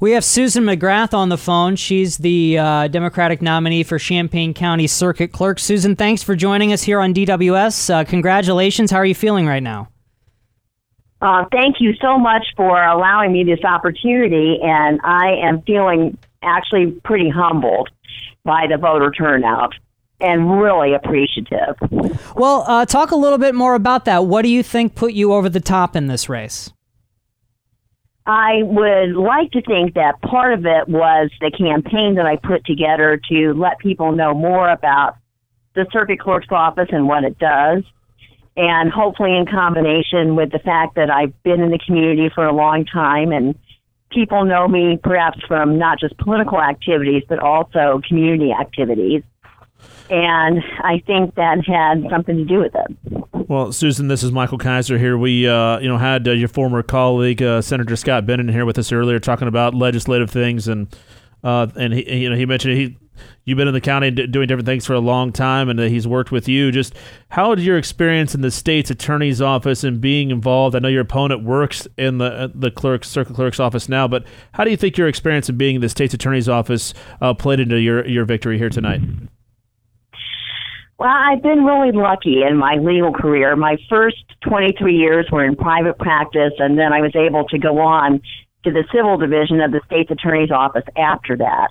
[0.00, 1.76] We have Susan McGrath on the phone.
[1.76, 5.58] She's the uh, Democratic nominee for Champaign County Circuit Clerk.
[5.58, 7.90] Susan, thanks for joining us here on DWS.
[7.90, 8.90] Uh, congratulations.
[8.90, 9.90] How are you feeling right now?
[11.20, 16.92] Uh, thank you so much for allowing me this opportunity, and I am feeling actually
[17.04, 17.90] pretty humbled
[18.42, 19.74] by the voter turnout
[20.18, 21.76] and really appreciative.
[22.34, 24.24] Well, uh, talk a little bit more about that.
[24.24, 26.72] What do you think put you over the top in this race?
[28.30, 32.64] I would like to think that part of it was the campaign that I put
[32.64, 35.16] together to let people know more about
[35.74, 37.82] the circuit clerk's office and what it does.
[38.56, 42.54] And hopefully, in combination with the fact that I've been in the community for a
[42.54, 43.58] long time and
[44.12, 49.24] people know me perhaps from not just political activities, but also community activities
[50.10, 53.19] and I think that had something to do with it.
[53.50, 55.18] Well, Susan, this is Michael Kaiser here.
[55.18, 58.78] We, uh, you know, had uh, your former colleague uh, Senator Scott Bennett here with
[58.78, 60.86] us earlier, talking about legislative things, and
[61.42, 62.96] uh, and he, you know, he mentioned he.
[63.44, 66.30] You've been in the county doing different things for a long time, and he's worked
[66.30, 66.70] with you.
[66.70, 66.94] Just
[67.30, 70.76] how did your experience in the state's attorney's office and being involved?
[70.76, 74.26] I know your opponent works in the uh, the clerk circuit clerk's office now, but
[74.52, 77.58] how do you think your experience in being in the state's attorney's office uh, played
[77.58, 79.00] into your your victory here tonight?
[81.00, 83.56] Well, I've been really lucky in my legal career.
[83.56, 87.78] My first 23 years were in private practice, and then I was able to go
[87.78, 88.20] on
[88.64, 91.68] to the civil division of the state's attorney's office after that.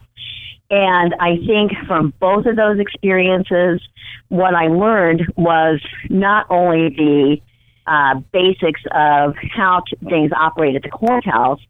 [0.71, 3.87] And I think from both of those experiences,
[4.29, 7.37] what I learned was not only the
[7.85, 11.61] uh, basics of how t- things operate at the courthouse,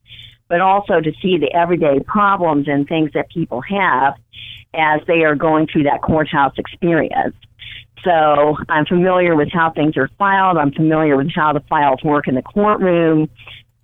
[0.47, 4.13] but also to see the everyday problems and things that people have
[4.73, 7.35] as they are going through that courthouse experience.
[8.03, 10.57] So I'm familiar with how things are filed.
[10.57, 13.29] I'm familiar with how the files work in the courtroom.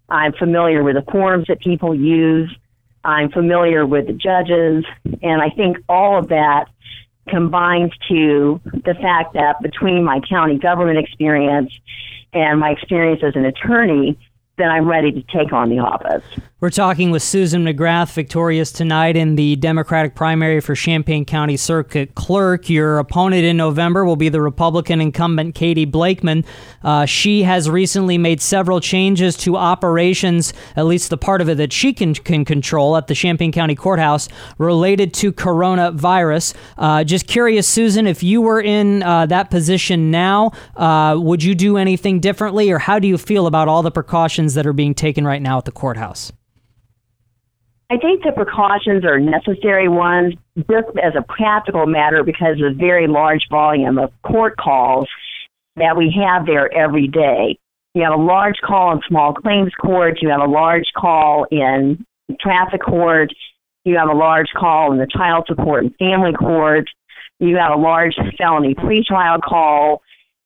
[0.09, 2.55] I'm familiar with the forms that people use.
[3.03, 4.85] I'm familiar with the judges.
[5.21, 6.65] And I think all of that
[7.27, 11.71] combines to the fact that between my county government experience
[12.33, 14.17] and my experience as an attorney,
[14.57, 16.23] then I'm ready to take on the office.
[16.61, 22.15] We're talking with Susan McGrath, victorious tonight in the Democratic primary for Champaign County Circuit
[22.15, 22.69] Clerk.
[22.69, 26.45] Your opponent in November will be the Republican incumbent Katie Blakeman.
[26.81, 31.55] Uh, she has recently made several changes to operations, at least the part of it
[31.55, 36.55] that she can, can control at the Champaign County Courthouse, related to coronavirus.
[36.77, 41.53] Uh, just curious, Susan, if you were in uh, that position now, uh, would you
[41.53, 44.93] do anything differently, or how do you feel about all the precautions that are being
[44.93, 46.31] taken right now at the courthouse?
[47.89, 52.75] I think the precautions are necessary ones just as a practical matter because of the
[52.77, 55.07] very large volume of court calls
[55.75, 57.59] that we have there every day.
[57.93, 62.05] You have a large call in small claims court, you have a large call in
[62.39, 63.31] traffic court,
[63.83, 66.89] you have a large call in the child support and family court,
[67.39, 70.01] you have a large felony pretrial call,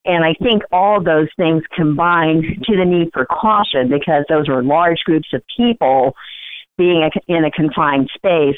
[0.05, 4.63] and I think all those things combined to the need for caution because those were
[4.63, 6.13] large groups of people
[6.77, 8.57] being in a confined space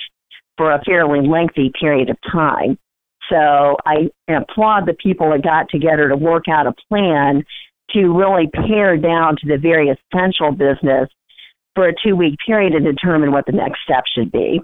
[0.57, 2.77] for a fairly lengthy period of time.
[3.29, 7.43] So I applaud the people that got together to work out a plan
[7.91, 11.09] to really pare down to the very essential business
[11.75, 14.61] for a two week period to determine what the next step should be.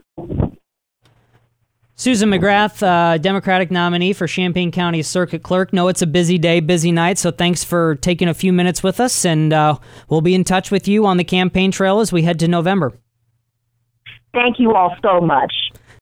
[1.99, 5.73] Susan McGrath, uh, Democratic nominee for Champaign County Circuit Clerk.
[5.73, 8.99] No, it's a busy day, busy night, so thanks for taking a few minutes with
[8.99, 12.21] us, and uh, we'll be in touch with you on the campaign trail as we
[12.21, 12.93] head to November.
[14.31, 15.51] Thank you all so much.